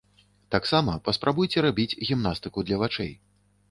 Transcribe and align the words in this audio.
Таксама 0.55 0.95
паспрабуйце 1.09 1.67
рабіць 1.69 1.97
гімнастыку 2.11 2.59
для 2.69 2.77
вачэй. 2.87 3.19